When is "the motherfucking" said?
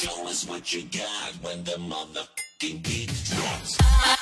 1.62-2.82